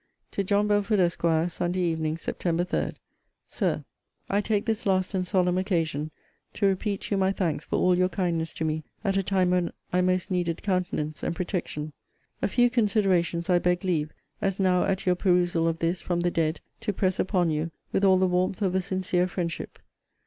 TO 0.31 0.43
JOHN 0.43 0.65
BELFORD, 0.67 0.99
ESQ. 0.99 1.25
SUNDAY 1.51 1.79
EVENING, 1.91 2.17
SEPT. 2.17 2.41
3. 2.67 2.93
SIR, 3.45 3.85
I 4.31 4.41
take 4.41 4.65
this 4.65 4.87
last 4.87 5.13
and 5.13 5.27
solemn 5.27 5.59
occasion 5.59 6.09
to 6.55 6.65
repeat 6.65 7.01
to 7.01 7.11
you 7.13 7.19
my 7.19 7.31
thanks 7.31 7.65
for 7.65 7.75
all 7.77 7.95
your 7.95 8.09
kindness 8.09 8.51
to 8.53 8.65
me 8.65 8.83
at 9.03 9.15
a 9.15 9.21
time 9.21 9.51
when 9.51 9.71
I 9.93 10.01
most 10.01 10.31
needed 10.31 10.63
countenance 10.63 11.21
and 11.21 11.35
protection. 11.35 11.93
A 12.41 12.47
few 12.47 12.71
considerations 12.71 13.47
I 13.47 13.59
beg 13.59 13.83
leave, 13.83 14.11
as 14.41 14.59
now 14.59 14.85
at 14.85 15.05
your 15.05 15.13
perusal 15.13 15.67
of 15.67 15.77
this, 15.77 16.01
from 16.01 16.21
the 16.21 16.31
dead, 16.31 16.61
to 16.79 16.91
press 16.91 17.19
upon 17.19 17.51
you, 17.51 17.69
with 17.91 18.03
all 18.03 18.17
the 18.17 18.25
warmth 18.25 18.63
of 18.63 18.73
a 18.73 18.81
sincere 18.81 19.27
friendship. 19.27 19.77